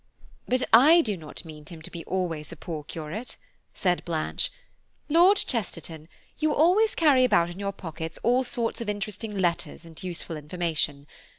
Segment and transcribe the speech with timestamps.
[0.47, 3.35] "But I do not mean him to be always a poor curate,"
[3.75, 4.51] said Blanche.
[5.09, 10.01] "Lord Chesterton, you always carry about in your pockets all sorts of interesting letters and
[10.01, 11.05] useful information.